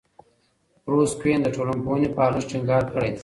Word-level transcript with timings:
بروس 0.83 1.11
کوئن 1.21 1.39
د 1.43 1.47
ټولنپوهنې 1.55 2.09
په 2.15 2.19
ارزښت 2.27 2.49
ټینګار 2.51 2.81
کړی 2.91 3.09
دی. 3.13 3.19